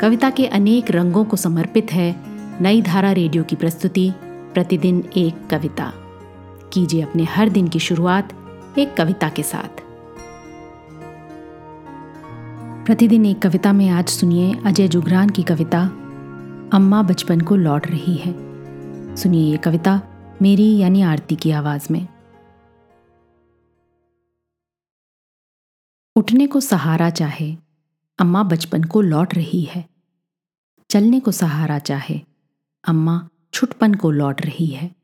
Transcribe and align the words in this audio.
कविता 0.00 0.30
के 0.30 0.46
अनेक 0.46 0.90
रंगों 0.90 1.24
को 1.24 1.36
समर्पित 1.36 1.92
है 1.92 2.16
नई 2.62 2.82
धारा 2.82 3.12
रेडियो 3.12 3.44
की 3.44 3.56
प्रस्तुति, 3.56 4.12
प्रतिदिन 4.24 5.10
एक 5.16 5.48
कविता। 5.50 5.92
कीजिए 6.72 7.02
अपने 7.02 7.24
हर 7.24 7.48
दिन 7.48 7.68
की 7.68 7.78
शुरुआत 7.78 8.32
एक 8.78 8.96
कविता 8.96 9.28
के 9.28 9.42
साथ। 9.42 9.82
प्रतिदिन 12.86 13.26
एक 13.26 13.42
कविता 13.42 13.72
में 13.72 13.88
आज 13.88 14.08
सुनिए 14.08 14.58
अजय 14.66 14.88
जुगरान 14.88 15.30
की 15.30 15.42
कविता, 15.42 15.82
अम्मा 16.72 17.02
बचपन 17.02 17.40
को 17.40 17.56
लौट 17.56 17.86
रही 17.86 18.16
है। 18.16 18.34
सुनिए 19.16 19.50
ये 19.50 19.56
कविता 19.56 20.02
मेरी 20.42 20.78
यानी 20.78 21.02
आरती 21.02 21.36
की 21.36 21.50
आवाज़ 21.50 21.92
में। 21.92 22.08
उठने 26.16 26.46
को 26.46 26.60
सहारा 26.60 27.10
चाहे 27.10 27.67
अम्मा 28.18 28.42
बचपन 28.42 28.84
को 28.84 29.00
लौट 29.00 29.34
रही 29.34 29.62
है। 29.62 29.88
चलने 30.90 31.20
को 31.20 31.32
सहारा 31.32 31.78
चाहे, 31.78 32.20
अम्मा 32.84 33.28
छुटपन 33.54 33.94
को 33.94 34.10
लौट 34.10 34.42
रही 34.42 34.66
है। 34.66 34.94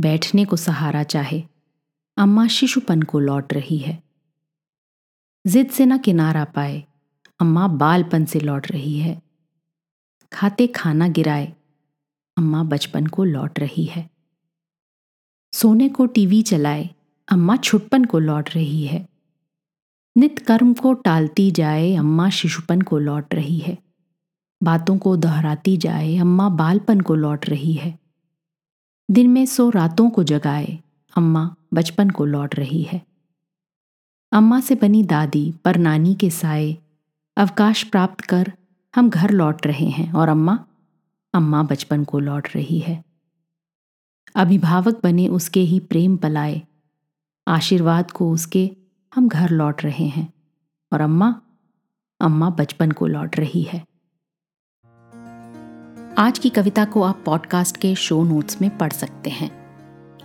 बैठने 0.00 0.44
को 0.44 0.56
सहारा 0.56 1.02
चाहे, 1.02 1.44
अम्मा 2.16 2.46
शिशुपन 2.46 3.02
को 3.02 3.18
लौट 3.18 3.52
रही 3.52 3.78
है। 3.78 4.02
जिद 5.46 5.70
से 5.70 5.86
न 5.86 5.98
किनारा 5.98 6.44
पाए, 6.44 6.84
अम्मा 7.40 7.68
बालपन 7.68 8.24
से 8.24 8.40
लौट 8.40 8.72
रही 8.72 8.98
है। 9.00 9.22
खाते 10.32 10.66
खाना 10.66 11.08
गिराए, 11.08 11.56
अम्मा 12.38 12.62
बचपन 12.62 13.06
को 13.06 13.24
लौट 13.24 13.58
रही 13.58 13.84
है। 13.84 14.10
सोने 15.52 15.88
को 15.88 16.06
टीवी 16.06 16.42
चलाए, 16.42 16.90
अम्मा 17.28 17.56
छुटपन 17.56 18.04
को 18.04 18.18
लौट 18.18 18.50
रही 18.50 18.86
है। 18.86 19.11
नित 20.16 20.38
कर्म 20.38 20.74
को 20.74 20.92
टालती 20.92 21.50
जाए, 21.50 21.94
अम्मा 21.94 22.30
शिशुपन 22.30 22.80
को 22.80 22.98
लौट 22.98 23.34
रही 23.34 23.58
है। 23.58 23.78
बातों 24.62 24.98
को 24.98 25.16
दोहराती 25.16 25.76
जाए, 25.76 26.16
अम्मा 26.16 26.48
बालपन 26.48 27.00
को 27.00 27.14
लौट 27.14 27.48
रही 27.48 27.72
है। 27.72 27.98
दिन 29.10 29.30
में 29.30 29.46
सो 29.46 29.70
रातों 29.70 30.10
को 30.10 30.24
जगाए, 30.24 30.78
अम्मा 31.16 31.54
बचपन 31.74 32.10
को 32.10 32.24
लौट 32.24 32.54
रही 32.54 32.82
है। 32.82 33.02
अम्मा 34.32 34.60
से 34.60 34.74
बनी 34.74 35.02
दादी 35.02 35.54
पर 35.64 35.76
नानी 35.76 36.14
के 36.14 36.30
साए, 36.30 36.76
अवकाश 37.36 37.82
प्राप्त 37.82 38.20
कर 38.20 38.52
हम 38.96 39.10
घर 39.10 39.30
लौट 39.30 39.66
रहे 39.66 39.86
हैं 39.86 40.12
और 40.12 40.28
अम्मा 40.28 40.64
अम्मा 41.34 41.62
बचपन 41.62 42.04
को 42.04 42.18
लौट 42.18 42.48
रही 42.54 42.78
है। 42.78 43.04
अभिभावक 44.34 45.00
बने 45.02 45.28
उसके 45.28 45.60
ही 45.60 45.80
प्रेम 45.80 46.16
पलाए, 46.16 46.62
आशीर्वाद 47.48 48.10
को 48.10 48.32
उसके 48.32 48.76
हम 49.14 49.28
घर 49.28 49.50
लौट 49.50 49.84
रहे 49.84 50.04
हैं। 50.04 50.32
और 50.92 51.00
अम्मा 51.00 51.40
अम्मा 52.20 52.50
बचपन 52.50 52.90
को 52.90 53.06
लौट 53.06 53.36
रही 53.36 53.62
है। 53.62 53.84
आज 56.18 56.38
की 56.38 56.48
कविता 56.48 56.84
को 56.84 57.02
आप 57.02 57.22
पॉडकास्ट 57.26 57.76
के 57.76 57.94
शो 57.94 58.24
नोट्स 58.24 58.60
में 58.60 58.78
पढ़ 58.78 58.92
सकते 58.92 59.30
हैं। 59.30 59.50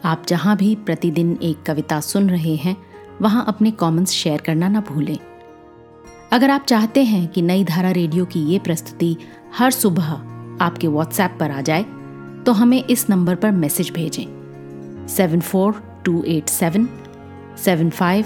आप 0.05 0.23
जहाँ 0.27 0.57
भी 0.57 0.75
प्रतिदिन 0.75 1.39
एक 1.43 1.63
कविता 1.63 1.99
सुन 1.99 2.29
रहे 2.29 2.55
हैं, 2.55 2.77
वहाँ 3.21 3.45
अपने 3.47 3.71
कमेंट्स 3.71 4.11
शेयर 4.11 4.41
करना 4.41 4.67
ना 4.67 4.81
भूलें। 4.81 5.17
अगर 6.31 6.49
आप 6.49 6.61
चाहते 6.61 7.03
हैं 7.03 7.27
कि 7.27 7.41
नई 7.41 7.63
धारा 7.63 7.91
रेडियो 7.91 8.25
की 8.25 8.39
ये 8.39 8.59
प्रस्तुति 8.59 9.17
हर 9.57 9.71
सुबह 9.71 10.11
आपके 10.61 10.87
व्हाट्सएप 10.87 11.37
पर 11.39 11.51
आ 11.51 11.61
जाए 11.61 11.83
तो 12.43 12.51
हमें 12.51 12.83
इस 12.83 13.09
नंबर 13.09 13.35
पर 13.35 13.51
मैसेज 13.51 13.91
भेजें। 13.91 15.07
Seven 15.07 15.39
four 15.39 16.01
two 16.05 16.23
eight 16.23 16.49
seven 16.49 16.89
seven 17.57 17.89
five 17.89 18.25